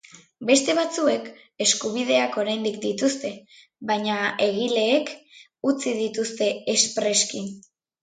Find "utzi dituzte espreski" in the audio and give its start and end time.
5.75-7.49